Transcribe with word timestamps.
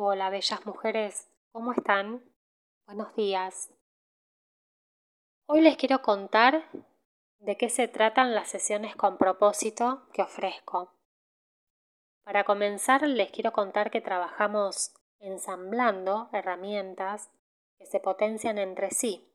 Hola, 0.00 0.30
bellas 0.30 0.64
mujeres, 0.64 1.28
¿cómo 1.50 1.72
están? 1.72 2.22
Buenos 2.86 3.16
días. 3.16 3.74
Hoy 5.46 5.60
les 5.60 5.76
quiero 5.76 6.02
contar 6.02 6.70
de 7.40 7.56
qué 7.56 7.68
se 7.68 7.88
tratan 7.88 8.32
las 8.32 8.46
sesiones 8.46 8.94
con 8.94 9.18
propósito 9.18 10.06
que 10.12 10.22
ofrezco. 10.22 10.92
Para 12.22 12.44
comenzar, 12.44 13.02
les 13.08 13.32
quiero 13.32 13.52
contar 13.52 13.90
que 13.90 14.00
trabajamos 14.00 14.94
ensamblando 15.18 16.28
herramientas 16.32 17.32
que 17.76 17.84
se 17.84 17.98
potencian 17.98 18.58
entre 18.58 18.92
sí. 18.92 19.34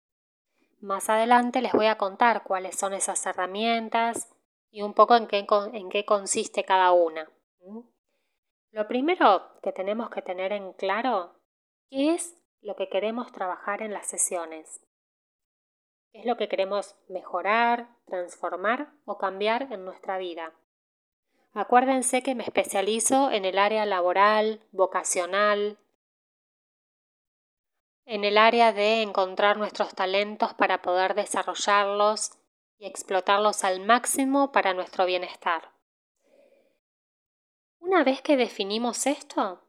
Más 0.80 1.10
adelante 1.10 1.62
les 1.62 1.74
voy 1.74 1.88
a 1.88 1.98
contar 1.98 2.44
cuáles 2.44 2.80
son 2.80 2.94
esas 2.94 3.26
herramientas 3.26 4.30
y 4.72 4.82
un 4.82 4.94
poco 4.94 5.18
en 5.18 5.28
qué, 5.28 5.46
en 5.74 5.90
qué 5.90 6.06
consiste 6.06 6.64
cada 6.64 6.94
una. 6.94 7.30
Lo 8.74 8.88
primero 8.88 9.52
que 9.62 9.72
tenemos 9.72 10.10
que 10.10 10.24
tener 10.24 10.52
en 10.52 10.74
claro, 10.74 11.36
¿qué 11.92 12.16
es 12.16 12.36
lo 12.60 12.76
que 12.76 12.90
queremos 12.90 13.32
trabajar 13.32 13.84
en 13.84 13.94
las 13.94 14.08
sesiones? 14.08 14.82
¿Qué 16.12 16.22
es 16.22 16.26
lo 16.26 16.38
que 16.38 16.50
queremos 16.50 16.96
mejorar, 17.08 17.88
transformar 18.08 18.92
o 19.06 19.20
cambiar 19.20 19.72
en 19.72 19.86
nuestra 19.86 20.18
vida? 20.18 20.54
Acuérdense 21.54 22.24
que 22.24 22.34
me 22.34 22.44
especializo 22.44 23.30
en 23.30 23.46
el 23.46 23.60
área 23.60 23.86
laboral, 23.86 24.66
vocacional, 24.72 25.78
en 28.08 28.24
el 28.24 28.40
área 28.40 28.74
de 28.74 29.04
encontrar 29.04 29.58
nuestros 29.58 29.94
talentos 29.94 30.56
para 30.56 30.82
poder 30.82 31.14
desarrollarlos 31.14 32.40
y 32.80 32.88
explotarlos 32.88 33.64
al 33.64 33.86
máximo 33.86 34.52
para 34.52 34.74
nuestro 34.74 35.06
bienestar. 35.06 35.73
Una 38.04 38.12
vez 38.12 38.22
que 38.22 38.36
definimos 38.36 39.08
esto, 39.08 39.62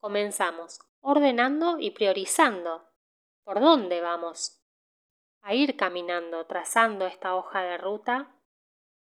comenzamos 0.00 0.80
ordenando 1.00 1.78
y 1.78 1.92
priorizando 1.92 2.82
por 3.44 3.60
dónde 3.60 4.00
vamos 4.00 4.60
a 5.40 5.54
ir 5.54 5.76
caminando, 5.76 6.44
trazando 6.46 7.06
esta 7.06 7.36
hoja 7.36 7.62
de 7.62 7.78
ruta 7.78 8.34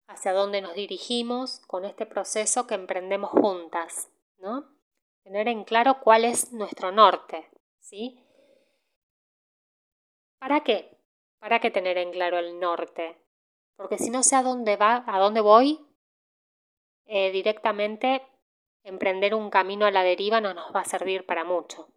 hacia 0.08 0.32
dónde 0.32 0.62
nos 0.62 0.76
dirigimos 0.76 1.60
con 1.68 1.84
este 1.84 2.06
proceso 2.06 2.68
que 2.68 2.76
emprendemos 2.76 3.32
juntas, 3.32 4.10
¿no? 4.38 4.64
Tener 5.26 5.50
en 5.50 5.66
claro 5.66 6.00
cuál 6.00 6.24
es 6.24 6.54
nuestro 6.54 6.94
norte, 6.94 7.50
¿sí? 7.82 8.26
¿Para 10.40 10.62
qué? 10.62 10.98
¿Para 11.40 11.60
qué 11.60 11.70
tener 11.70 11.98
en 11.98 12.14
claro 12.14 12.40
el 12.40 12.62
norte? 12.62 13.22
Porque 13.76 13.98
si 13.98 14.10
no 14.10 14.24
sé 14.24 14.38
a 14.38 14.42
dónde 14.42 14.78
va, 14.78 15.04
a 15.06 15.20
dónde 15.20 15.42
voy, 15.42 15.86
eh, 17.06 17.32
directamente 17.32 18.26
emprender 18.84 19.34
un 19.34 19.50
camino 19.50 19.86
a 19.86 19.92
la 19.92 20.04
deriva 20.04 20.42
no 20.42 20.54
nos 20.54 20.74
va 20.76 20.82
a 20.82 20.86
servir 20.86 21.26
para 21.26 21.44
mucho. 21.44 21.90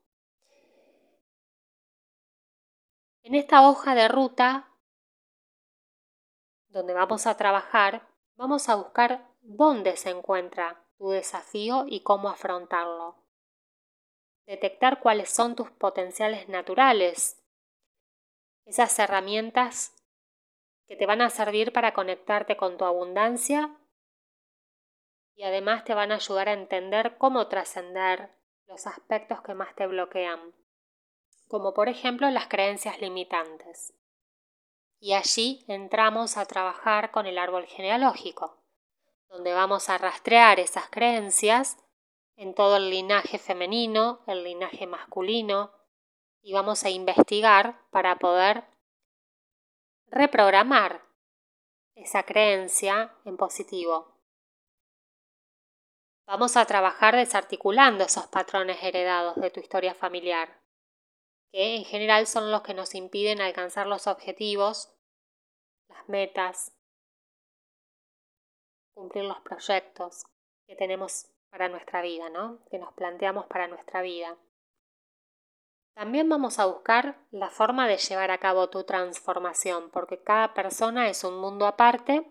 En 3.23 3.34
esta 3.34 3.69
hoja 3.69 3.95
de 3.95 4.09
ruta, 4.09 4.73
donde 6.69 6.95
vamos 6.95 7.27
a 7.27 7.37
trabajar, 7.37 8.09
vamos 8.37 8.69
a 8.69 8.77
buscar 8.77 9.28
dónde 9.41 9.97
se 9.97 10.11
encuentra 10.11 10.83
tu 10.97 11.11
desafío 11.11 11.84
y 11.87 12.00
cómo 12.00 12.31
afrontarlo. 12.31 13.17
Detectar 14.47 15.00
cuáles 15.00 15.31
son 15.31 15.56
tus 15.56 15.70
potenciales 15.70 16.48
naturales, 16.48 17.43
esas 18.65 18.98
herramientas 18.98 19.95
que 20.87 20.97
te 20.97 21.05
van 21.05 21.20
a 21.20 21.28
servir 21.28 21.72
para 21.72 21.93
conectarte 21.93 22.56
con 22.56 22.78
tu 22.78 22.87
abundancia 22.87 23.78
y 25.39 25.44
además 25.44 25.84
te 25.84 25.94
van 25.94 26.11
a 26.11 26.17
ayudar 26.17 26.48
a 26.48 26.53
entender 26.53 27.17
cómo 27.17 27.47
trascender 27.47 28.36
los 28.67 28.89
aspectos 28.89 29.41
que 29.42 29.55
más 29.55 29.72
te 29.77 29.86
bloquean, 29.86 30.53
como 31.47 31.75
por 31.75 31.89
ejemplo 31.89 32.28
las 32.28 32.48
creencias 32.48 33.00
limitantes. 33.00 33.94
Y 34.98 35.12
allí 35.12 35.65
entramos 35.69 36.37
a 36.37 36.47
trabajar 36.47 37.12
con 37.12 37.27
el 37.27 37.38
árbol 37.38 37.66
genealógico, 37.66 38.65
donde 39.28 39.53
vamos 39.53 39.88
a 39.88 39.97
rastrear 39.97 40.59
esas 40.59 40.91
creencias 40.91 41.78
en 42.34 42.53
todo 42.53 42.77
el 42.78 42.91
linaje 42.91 43.38
femenino, 43.38 44.25
el 44.27 44.43
linaje 44.43 44.88
masculino, 44.88 45.71
y 46.43 46.53
vamos 46.53 46.82
a 46.82 46.91
investigar 46.91 47.81
para 47.91 48.19
poder 48.19 48.65
reprogramar 50.09 51.00
esa 51.94 52.25
creencia 52.25 53.15
en 53.25 53.37
positivo. 53.37 54.18
Vamos 56.28 56.59
a 56.59 56.66
trabajar 56.66 57.16
desarticulando 57.16 58.05
esos 58.05 58.27
patrones 58.27 58.83
heredados 58.83 59.37
de 59.37 59.50
tu 59.50 59.61
historia 59.61 59.94
familiar, 59.94 60.61
que 61.50 61.77
en 61.77 61.87
general 61.87 62.27
son 62.27 62.53
los 62.53 62.61
que 62.61 62.75
nos 62.75 62.94
impiden 62.94 63.41
alcanzar 63.41 63.87
los 63.87 64.06
objetivos, 64.06 64.94
las 65.89 66.06
metas, 66.06 66.77
cumplir 68.93 69.25
los 69.25 69.41
proyectos 69.41 70.27
que 70.66 70.77
tenemos 70.77 71.31
para 71.49 71.71
nuestra 71.71 72.03
vida, 72.03 72.28
¿no? 72.28 72.62
Que 72.71 72.78
nos 72.78 72.93
planteamos 72.93 73.47
para 73.47 73.66
nuestra 73.66 74.03
vida. 74.03 74.37
También 75.95 76.28
vamos 76.28 76.59
a 76.59 76.66
buscar 76.66 77.16
la 77.31 77.49
forma 77.49 77.89
de 77.89 77.97
llevar 77.97 78.33
a 78.33 78.39
cabo 78.39 78.69
tu 78.69 78.84
transformación, 78.84 79.89
porque 79.91 80.22
cada 80.22 80.53
persona 80.53 81.09
es 81.09 81.25
un 81.25 81.41
mundo 81.41 81.66
aparte 81.66 82.31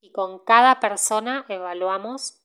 y 0.00 0.12
con 0.12 0.44
cada 0.44 0.78
persona 0.78 1.44
evaluamos 1.48 2.39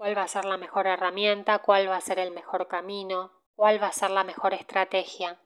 cuál 0.00 0.16
va 0.16 0.22
a 0.22 0.28
ser 0.28 0.46
la 0.46 0.56
mejor 0.56 0.86
herramienta, 0.86 1.58
cuál 1.58 1.86
va 1.86 1.96
a 1.96 2.00
ser 2.00 2.18
el 2.18 2.30
mejor 2.30 2.68
camino, 2.68 3.32
cuál 3.54 3.82
va 3.82 3.88
a 3.88 3.92
ser 3.92 4.10
la 4.10 4.24
mejor 4.24 4.54
estrategia. 4.54 5.38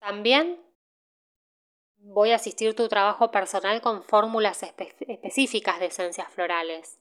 También 0.00 0.60
voy 1.98 2.32
a 2.32 2.34
asistir 2.34 2.74
tu 2.74 2.88
trabajo 2.88 3.30
personal 3.30 3.80
con 3.80 4.02
fórmulas 4.02 4.64
específicas 4.64 5.78
de 5.78 5.86
esencias 5.86 6.28
florales 6.32 6.98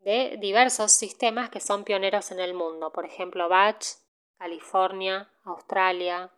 de 0.00 0.36
diversos 0.40 0.90
sistemas 0.90 1.48
que 1.48 1.60
son 1.60 1.84
pioneros 1.84 2.32
en 2.32 2.40
el 2.40 2.52
mundo, 2.52 2.92
por 2.92 3.04
ejemplo 3.04 3.48
Bach, 3.48 3.84
California, 4.36 5.30
Australia, 5.44 6.32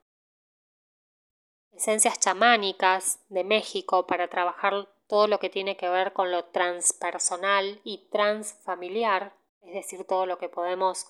esencias 1.72 2.20
chamánicas 2.20 3.20
de 3.30 3.42
México 3.42 4.06
para 4.06 4.28
trabajar 4.28 4.86
todo 5.12 5.26
lo 5.26 5.38
que 5.38 5.50
tiene 5.50 5.76
que 5.76 5.90
ver 5.90 6.14
con 6.14 6.32
lo 6.32 6.46
transpersonal 6.46 7.82
y 7.84 8.08
transfamiliar, 8.08 9.34
es 9.60 9.74
decir, 9.74 10.06
todo 10.06 10.24
lo 10.24 10.38
que 10.38 10.48
podemos 10.48 11.06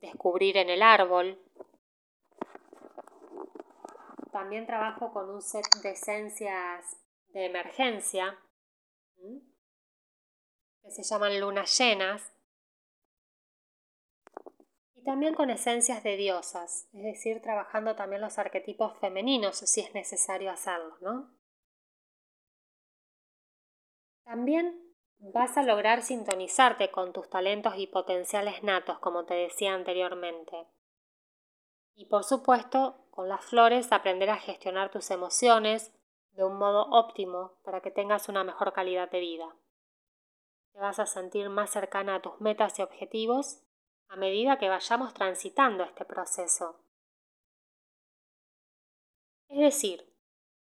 descubrir 0.00 0.56
en 0.56 0.70
el 0.70 0.80
árbol. 0.80 1.38
También 4.32 4.66
trabajo 4.66 5.12
con 5.12 5.28
un 5.28 5.42
set 5.42 5.66
de 5.82 5.90
esencias 5.90 6.96
de 7.34 7.44
emergencia 7.44 8.38
que 10.82 10.90
se 10.90 11.02
llaman 11.02 11.38
lunas 11.38 11.76
llenas 11.78 12.32
y 14.94 15.04
también 15.04 15.34
con 15.34 15.50
esencias 15.50 16.02
de 16.02 16.16
diosas, 16.16 16.88
es 16.94 17.02
decir, 17.02 17.42
trabajando 17.42 17.94
también 17.94 18.22
los 18.22 18.38
arquetipos 18.38 18.98
femeninos 19.00 19.58
si 19.58 19.82
es 19.82 19.92
necesario 19.92 20.50
hacerlo, 20.50 20.96
¿no? 21.02 21.39
También 24.30 24.80
vas 25.18 25.56
a 25.56 25.64
lograr 25.64 26.02
sintonizarte 26.02 26.92
con 26.92 27.12
tus 27.12 27.28
talentos 27.28 27.74
y 27.78 27.88
potenciales 27.88 28.62
natos, 28.62 29.00
como 29.00 29.24
te 29.24 29.34
decía 29.34 29.74
anteriormente. 29.74 30.68
Y 31.96 32.04
por 32.04 32.22
supuesto, 32.22 33.08
con 33.10 33.28
las 33.28 33.44
flores 33.44 33.90
aprender 33.90 34.30
a 34.30 34.36
gestionar 34.36 34.92
tus 34.92 35.10
emociones 35.10 35.92
de 36.30 36.44
un 36.44 36.58
modo 36.58 36.86
óptimo 36.92 37.58
para 37.64 37.80
que 37.80 37.90
tengas 37.90 38.28
una 38.28 38.44
mejor 38.44 38.72
calidad 38.72 39.10
de 39.10 39.18
vida. 39.18 39.56
Te 40.74 40.78
vas 40.78 41.00
a 41.00 41.06
sentir 41.06 41.48
más 41.48 41.70
cercana 41.70 42.14
a 42.14 42.22
tus 42.22 42.40
metas 42.40 42.78
y 42.78 42.82
objetivos 42.82 43.64
a 44.06 44.14
medida 44.14 44.60
que 44.60 44.68
vayamos 44.68 45.12
transitando 45.12 45.82
este 45.82 46.04
proceso. 46.04 46.84
Es 49.48 49.58
decir, 49.58 50.14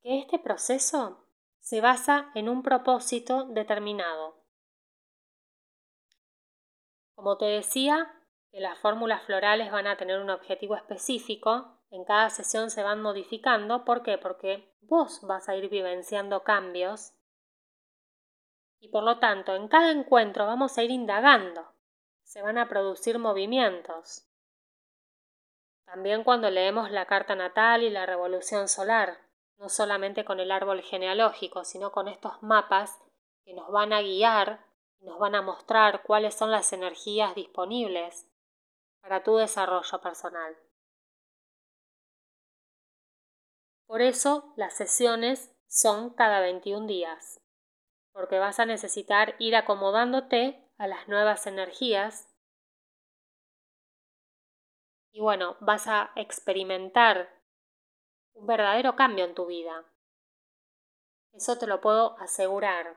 que 0.03 0.19
este 0.19 0.39
proceso 0.39 1.26
se 1.67 1.81
basa 1.81 2.31
en 2.37 2.49
un 2.49 2.63
propósito 2.63 3.47
determinado. 3.47 4.37
Como 7.17 7.37
te 7.39 7.47
decía, 7.47 8.23
que 8.53 8.61
las 8.61 8.79
fórmulas 8.79 9.25
florales 9.25 9.73
van 9.73 9.89
a 9.89 9.97
tener 9.97 10.21
un 10.21 10.31
objetivo 10.31 10.77
específico, 10.77 11.81
en 11.91 12.05
cada 12.05 12.31
sesión 12.31 12.71
se 12.71 12.85
van 12.85 13.03
modificando. 13.03 13.85
¿Por 13.85 14.05
qué? 14.05 14.17
Porque 14.17 14.73
vos 14.83 15.23
vas 15.23 15.49
a 15.49 15.57
ir 15.57 15.69
vivenciando 15.69 16.45
cambios 16.45 17.15
y 18.79 18.87
por 18.91 19.03
lo 19.03 19.19
tanto 19.19 19.57
en 19.57 19.67
cada 19.67 19.91
encuentro 19.91 20.47
vamos 20.47 20.79
a 20.79 20.85
ir 20.85 20.93
indagando. 20.93 21.73
Se 22.23 22.43
van 22.43 22.59
a 22.59 22.69
producir 22.69 23.19
movimientos. 23.19 24.31
También 25.85 26.23
cuando 26.23 26.49
leemos 26.49 26.93
la 26.93 27.07
carta 27.07 27.35
natal 27.35 27.83
y 27.83 27.91
la 27.91 28.07
revolución 28.07 28.69
solar, 28.69 29.26
no 29.59 29.69
solamente 29.69 30.25
con 30.25 30.41
el 30.41 30.51
árbol 30.51 30.83
genealógico, 30.83 31.65
sino 31.65 31.93
con 31.93 32.09
estos 32.09 32.43
mapas 32.43 32.99
que 33.45 33.55
nos 33.55 33.71
van 33.71 33.93
a 33.93 34.03
guiar 34.03 34.65
y 34.99 35.07
nos 35.07 35.19
van 35.19 35.35
a 35.35 35.43
mostrar 35.43 36.03
cuáles 36.03 36.35
son 36.35 36.51
las 36.51 36.73
energías 36.73 37.35
disponibles 37.35 38.29
para 39.01 39.23
tu 39.23 39.37
desarrollo 39.37 40.01
personal. 40.01 40.57
Por 43.87 44.03
eso 44.03 44.53
las 44.57 44.75
sesiones 44.75 45.55
son 45.69 46.11
cada 46.11 46.41
21 46.41 46.87
días, 46.87 47.41
porque 48.13 48.39
vas 48.39 48.59
a 48.59 48.67
necesitar 48.67 49.37
ir 49.39 49.55
acomodándote 49.55 50.69
a 50.79 50.87
las 50.89 51.09
nuevas 51.09 51.47
energías 51.47 52.33
y 55.13 55.21
bueno, 55.21 55.57
vas 55.61 55.87
a 55.87 56.13
experimentar 56.15 57.36
un 58.37 58.47
verdadero 58.47 58.97
cambio 58.97 59.25
en 59.25 59.35
tu 59.35 59.47
vida. 59.47 59.85
Eso 61.33 61.59
te 61.59 61.67
lo 61.67 61.81
puedo 61.81 62.19
asegurar. 62.19 62.97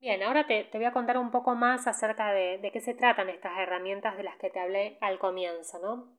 Bien, 0.00 0.22
ahora 0.22 0.46
te, 0.46 0.68
voy 0.72 0.84
a 0.84 0.92
contar 0.92 1.18
un 1.18 1.30
poco 1.30 1.54
más 1.54 1.86
acerca 1.86 2.32
de, 2.32 2.58
de 2.58 2.72
qué 2.72 2.80
se 2.80 2.94
tratan 2.94 3.28
estas 3.28 3.58
herramientas 3.58 4.16
de 4.16 4.22
las 4.22 4.36
que 4.38 4.50
te 4.50 4.60
hablé 4.60 4.98
al 5.00 5.18
comienzo, 5.18 5.78
¿no? 5.78 6.18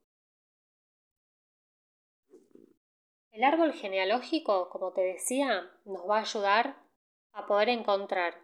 El 3.32 3.44
árbol 3.44 3.74
genealógico, 3.74 4.70
como 4.70 4.92
te 4.92 5.02
decía, 5.02 5.72
nos 5.86 6.08
va 6.08 6.18
a 6.18 6.22
ayudar 6.22 6.76
a 7.32 7.46
poder 7.48 7.70
encontrar 7.70 8.36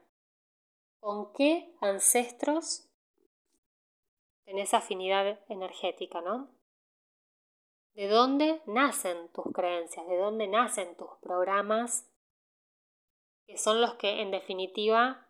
con 0.99 1.33
qué 1.33 1.75
ancestros 1.81 2.89
tenés 4.45 4.73
afinidad 4.73 5.39
energética, 5.49 6.21
¿no? 6.21 6.56
¿De 7.97 8.07
dónde 8.07 8.61
nacen 8.67 9.27
tus 9.29 9.51
creencias? 9.51 10.07
¿De 10.07 10.17
dónde 10.17 10.47
nacen 10.47 10.95
tus 10.97 11.09
programas? 11.19 12.07
Que 13.47 13.57
son 13.57 13.81
los 13.81 13.95
que 13.95 14.21
en 14.21 14.29
definitiva 14.29 15.27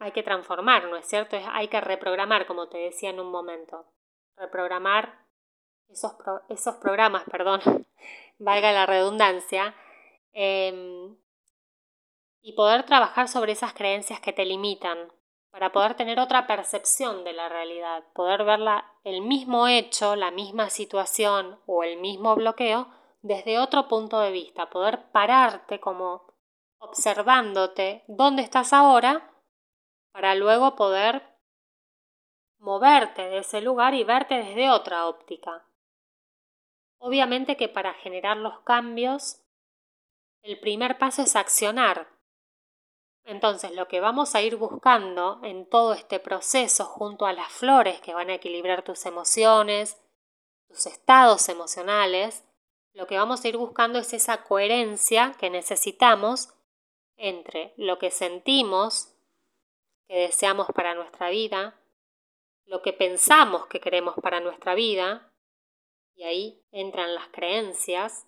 hay 0.00 0.12
que 0.12 0.22
transformar, 0.22 0.84
¿no 0.88 0.96
es 0.96 1.04
cierto? 1.04 1.36
Hay 1.52 1.68
que 1.68 1.82
reprogramar, 1.82 2.46
como 2.46 2.70
te 2.70 2.78
decía 2.78 3.10
en 3.10 3.20
un 3.20 3.30
momento. 3.30 3.84
Reprogramar 4.38 5.26
esos, 5.90 6.14
esos 6.48 6.76
programas, 6.76 7.24
perdón, 7.30 7.60
valga 8.38 8.72
la 8.72 8.86
redundancia, 8.86 9.74
em, 10.32 11.14
y 12.40 12.54
poder 12.54 12.86
trabajar 12.86 13.28
sobre 13.28 13.52
esas 13.52 13.74
creencias 13.74 14.18
que 14.18 14.32
te 14.32 14.46
limitan, 14.46 15.12
para 15.54 15.70
poder 15.70 15.94
tener 15.94 16.18
otra 16.18 16.48
percepción 16.48 17.22
de 17.22 17.32
la 17.32 17.48
realidad, 17.48 18.02
poder 18.12 18.42
ver 18.42 18.58
el 19.04 19.20
mismo 19.20 19.68
hecho, 19.68 20.16
la 20.16 20.32
misma 20.32 20.68
situación 20.68 21.60
o 21.66 21.84
el 21.84 22.00
mismo 22.00 22.34
bloqueo 22.34 22.88
desde 23.22 23.60
otro 23.60 23.86
punto 23.86 24.18
de 24.18 24.32
vista, 24.32 24.68
poder 24.68 25.12
pararte 25.12 25.78
como 25.78 26.26
observándote 26.78 28.02
dónde 28.08 28.42
estás 28.42 28.72
ahora 28.72 29.30
para 30.10 30.34
luego 30.34 30.74
poder 30.74 31.22
moverte 32.58 33.22
de 33.22 33.38
ese 33.38 33.60
lugar 33.60 33.94
y 33.94 34.02
verte 34.02 34.34
desde 34.34 34.70
otra 34.70 35.06
óptica. 35.06 35.64
Obviamente 36.98 37.56
que 37.56 37.68
para 37.68 37.94
generar 37.94 38.38
los 38.38 38.58
cambios, 38.62 39.40
el 40.42 40.58
primer 40.58 40.98
paso 40.98 41.22
es 41.22 41.36
accionar, 41.36 42.08
entonces, 43.24 43.72
lo 43.72 43.88
que 43.88 44.00
vamos 44.00 44.34
a 44.34 44.42
ir 44.42 44.56
buscando 44.56 45.40
en 45.42 45.66
todo 45.68 45.94
este 45.94 46.20
proceso 46.20 46.84
junto 46.84 47.24
a 47.24 47.32
las 47.32 47.50
flores 47.50 48.00
que 48.02 48.12
van 48.12 48.28
a 48.28 48.34
equilibrar 48.34 48.82
tus 48.82 49.06
emociones, 49.06 49.98
tus 50.68 50.86
estados 50.86 51.48
emocionales, 51.48 52.44
lo 52.92 53.06
que 53.06 53.16
vamos 53.16 53.42
a 53.44 53.48
ir 53.48 53.56
buscando 53.56 53.98
es 53.98 54.12
esa 54.12 54.44
coherencia 54.44 55.34
que 55.38 55.48
necesitamos 55.48 56.50
entre 57.16 57.72
lo 57.76 57.98
que 57.98 58.10
sentimos, 58.10 59.14
que 60.06 60.16
deseamos 60.16 60.66
para 60.74 60.94
nuestra 60.94 61.30
vida, 61.30 61.80
lo 62.66 62.82
que 62.82 62.92
pensamos 62.92 63.66
que 63.66 63.80
queremos 63.80 64.14
para 64.22 64.40
nuestra 64.40 64.74
vida, 64.74 65.32
y 66.14 66.24
ahí 66.24 66.62
entran 66.70 67.14
las 67.14 67.28
creencias, 67.28 68.26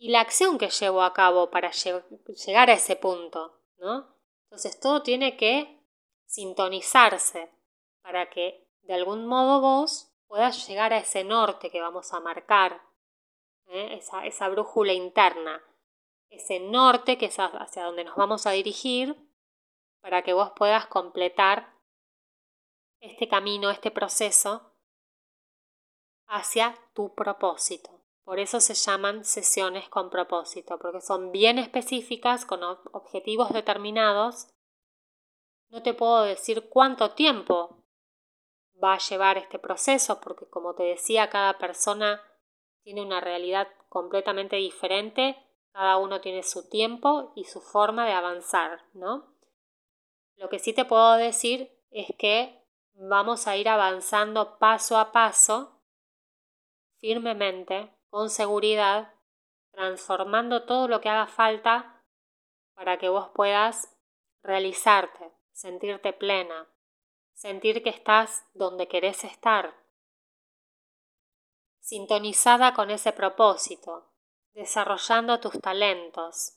y 0.00 0.08
la 0.08 0.20
acción 0.20 0.56
que 0.56 0.70
llevo 0.70 1.02
a 1.02 1.12
cabo 1.12 1.50
para 1.50 1.70
llegar 1.72 2.70
a 2.70 2.72
ese 2.72 2.96
punto, 2.96 3.60
¿no? 3.76 4.16
Entonces 4.44 4.80
todo 4.80 5.02
tiene 5.02 5.36
que 5.36 5.78
sintonizarse 6.24 7.52
para 8.00 8.30
que 8.30 8.66
de 8.80 8.94
algún 8.94 9.26
modo 9.26 9.60
vos 9.60 10.10
puedas 10.26 10.66
llegar 10.66 10.94
a 10.94 10.98
ese 10.98 11.22
norte 11.22 11.70
que 11.70 11.82
vamos 11.82 12.14
a 12.14 12.20
marcar, 12.20 12.80
¿eh? 13.66 13.98
esa, 13.98 14.24
esa 14.24 14.48
brújula 14.48 14.94
interna, 14.94 15.62
ese 16.30 16.60
norte 16.60 17.18
que 17.18 17.26
es 17.26 17.36
hacia 17.36 17.84
donde 17.84 18.04
nos 18.04 18.16
vamos 18.16 18.46
a 18.46 18.52
dirigir 18.52 19.14
para 20.00 20.22
que 20.22 20.32
vos 20.32 20.52
puedas 20.56 20.86
completar 20.86 21.74
este 23.00 23.28
camino, 23.28 23.68
este 23.68 23.90
proceso 23.90 24.72
hacia 26.26 26.74
tu 26.94 27.14
propósito. 27.14 27.99
Por 28.30 28.38
eso 28.38 28.60
se 28.60 28.74
llaman 28.74 29.24
sesiones 29.24 29.88
con 29.88 30.08
propósito, 30.08 30.78
porque 30.78 31.00
son 31.00 31.32
bien 31.32 31.58
específicas, 31.58 32.44
con 32.44 32.62
objetivos 32.62 33.52
determinados. 33.52 34.46
No 35.68 35.82
te 35.82 35.94
puedo 35.94 36.22
decir 36.22 36.68
cuánto 36.68 37.10
tiempo 37.10 37.82
va 38.80 38.94
a 38.94 38.98
llevar 38.98 39.36
este 39.36 39.58
proceso, 39.58 40.20
porque 40.20 40.48
como 40.48 40.76
te 40.76 40.84
decía, 40.84 41.28
cada 41.28 41.58
persona 41.58 42.22
tiene 42.84 43.02
una 43.02 43.20
realidad 43.20 43.66
completamente 43.88 44.54
diferente, 44.54 45.36
cada 45.72 45.96
uno 45.96 46.20
tiene 46.20 46.44
su 46.44 46.68
tiempo 46.68 47.32
y 47.34 47.46
su 47.46 47.60
forma 47.60 48.06
de 48.06 48.12
avanzar, 48.12 48.84
¿no? 48.92 49.34
Lo 50.36 50.48
que 50.48 50.60
sí 50.60 50.72
te 50.72 50.84
puedo 50.84 51.14
decir 51.14 51.76
es 51.90 52.14
que 52.16 52.64
vamos 52.92 53.48
a 53.48 53.56
ir 53.56 53.68
avanzando 53.68 54.56
paso 54.60 54.98
a 54.98 55.10
paso, 55.10 55.82
firmemente, 57.00 57.92
con 58.10 58.28
seguridad, 58.28 59.14
transformando 59.70 60.64
todo 60.64 60.88
lo 60.88 61.00
que 61.00 61.08
haga 61.08 61.26
falta 61.26 62.04
para 62.74 62.98
que 62.98 63.08
vos 63.08 63.30
puedas 63.34 63.96
realizarte, 64.42 65.32
sentirte 65.52 66.12
plena, 66.12 66.68
sentir 67.34 67.82
que 67.82 67.90
estás 67.90 68.44
donde 68.52 68.88
querés 68.88 69.24
estar, 69.24 69.74
sintonizada 71.78 72.74
con 72.74 72.90
ese 72.90 73.12
propósito, 73.12 74.12
desarrollando 74.52 75.40
tus 75.40 75.60
talentos. 75.60 76.56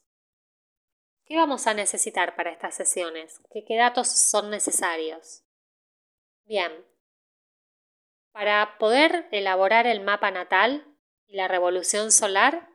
¿Qué 1.26 1.38
vamos 1.38 1.68
a 1.68 1.74
necesitar 1.74 2.36
para 2.36 2.52
estas 2.52 2.76
sesiones? 2.76 3.42
¿Qué, 3.52 3.64
qué 3.64 3.78
datos 3.78 4.10
son 4.10 4.50
necesarios? 4.50 5.44
Bien, 6.46 6.86
para 8.32 8.78
poder 8.78 9.30
elaborar 9.32 9.88
el 9.88 10.02
mapa 10.02 10.32
natal 10.32 10.93
la 11.34 11.48
revolución 11.48 12.12
solar, 12.12 12.70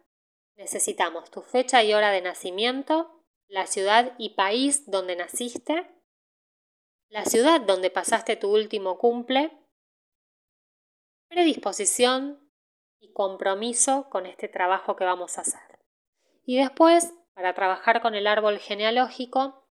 necesitamos 0.56 1.30
tu 1.30 1.42
fecha 1.42 1.84
y 1.84 1.94
hora 1.94 2.10
de 2.10 2.22
nacimiento, 2.22 3.24
la 3.46 3.68
ciudad 3.68 4.14
y 4.18 4.30
país 4.30 4.90
donde 4.90 5.14
naciste, 5.14 5.88
la 7.08 7.24
ciudad 7.24 7.60
donde 7.60 7.90
pasaste 7.90 8.34
tu 8.34 8.52
último 8.52 8.98
cumple, 8.98 9.56
predisposición 11.28 12.50
y 13.00 13.12
compromiso 13.12 14.10
con 14.10 14.26
este 14.26 14.48
trabajo 14.48 14.96
que 14.96 15.04
vamos 15.04 15.38
a 15.38 15.42
hacer. 15.42 15.78
Y 16.44 16.56
después, 16.56 17.14
para 17.34 17.54
trabajar 17.54 18.02
con 18.02 18.16
el 18.16 18.26
árbol 18.26 18.58
genealógico, 18.58 19.68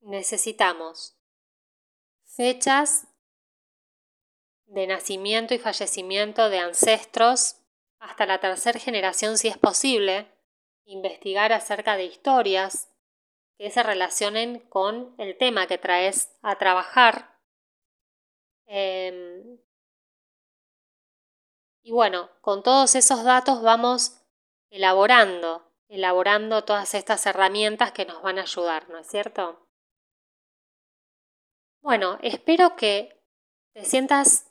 necesitamos 0.00 1.16
fechas 2.24 3.06
de 4.66 4.86
nacimiento 4.86 5.54
y 5.54 5.58
fallecimiento 5.58 6.50
de 6.50 6.58
ancestros 6.58 7.56
hasta 7.98 8.26
la 8.26 8.40
tercera 8.40 8.78
generación 8.78 9.38
si 9.38 9.48
es 9.48 9.58
posible, 9.58 10.30
investigar 10.84 11.52
acerca 11.52 11.96
de 11.96 12.04
historias 12.04 12.88
que 13.58 13.70
se 13.70 13.82
relacionen 13.82 14.60
con 14.68 15.14
el 15.18 15.36
tema 15.38 15.66
que 15.66 15.78
traes 15.78 16.36
a 16.42 16.56
trabajar. 16.58 17.40
Em, 18.66 19.58
y 21.82 21.92
bueno, 21.92 22.30
con 22.40 22.62
todos 22.62 22.94
esos 22.94 23.24
datos 23.24 23.62
vamos 23.62 24.20
elaborando, 24.70 25.72
elaborando 25.88 26.64
todas 26.64 26.94
estas 26.94 27.24
herramientas 27.26 27.92
que 27.92 28.04
nos 28.04 28.22
van 28.22 28.38
a 28.38 28.42
ayudar, 28.42 28.88
¿no 28.90 28.98
es 28.98 29.06
cierto? 29.06 29.66
Bueno, 31.80 32.18
espero 32.22 32.74
que 32.76 33.22
te 33.72 33.84
sientas 33.84 34.45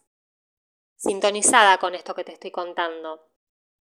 sintonizada 1.06 1.78
con 1.78 1.96
esto 1.96 2.16
que 2.16 2.24
te 2.24 2.34
estoy 2.34 2.52
contando 2.52 3.28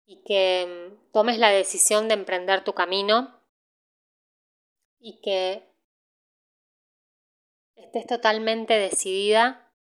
y 0.05 0.23
que 0.25 0.67
mm, 0.91 1.13
tomes 1.13 1.39
la 1.39 1.51
decisión 1.51 2.09
de 2.09 2.15
emprender 2.15 2.65
tu 2.65 2.75
camino 2.75 3.41
y 4.99 5.21
que 5.21 5.69
estés 7.77 8.07
totalmente 8.07 8.75
decidida 8.75 9.73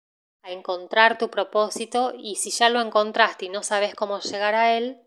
a 0.42 0.52
encontrar 0.52 1.18
tu 1.18 1.30
propósito 1.30 2.12
y 2.16 2.36
si 2.36 2.50
ya 2.50 2.68
lo 2.68 2.80
encontraste 2.80 3.46
y 3.46 3.48
no 3.48 3.62
sabes 3.62 3.94
cómo 3.94 4.20
llegar 4.20 4.54
a 4.54 4.76
él, 4.76 5.02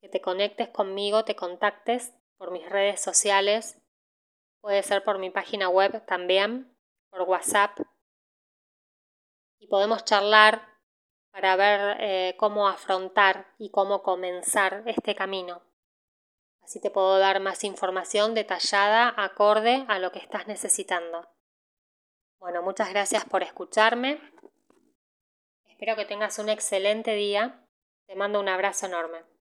que 0.00 0.08
te 0.08 0.20
conectes 0.20 0.68
conmigo, 0.68 1.24
te 1.24 1.34
contactes 1.34 2.12
por 2.36 2.50
mis 2.50 2.68
redes 2.68 3.00
sociales 3.00 3.78
puede 4.64 4.82
ser 4.82 5.04
por 5.04 5.18
mi 5.18 5.28
página 5.28 5.68
web 5.68 6.06
también, 6.06 6.74
por 7.10 7.20
WhatsApp. 7.28 7.78
Y 9.64 9.66
podemos 9.66 10.04
charlar 10.04 10.60
para 11.30 11.56
ver 11.56 11.96
eh, 11.98 12.36
cómo 12.36 12.68
afrontar 12.68 13.46
y 13.56 13.70
cómo 13.70 14.02
comenzar 14.02 14.82
este 14.84 15.14
camino. 15.14 15.62
Así 16.62 16.82
te 16.82 16.90
puedo 16.90 17.18
dar 17.18 17.40
más 17.40 17.64
información 17.64 18.34
detallada 18.34 19.14
acorde 19.16 19.86
a 19.88 19.98
lo 19.98 20.12
que 20.12 20.18
estás 20.18 20.46
necesitando. 20.48 21.30
Bueno, 22.38 22.62
muchas 22.62 22.90
gracias 22.90 23.24
por 23.24 23.42
escucharme. 23.42 24.20
Espero 25.64 25.96
que 25.96 26.04
tengas 26.04 26.38
un 26.38 26.50
excelente 26.50 27.14
día. 27.14 27.66
Te 28.06 28.16
mando 28.16 28.40
un 28.40 28.50
abrazo 28.50 28.84
enorme. 28.84 29.33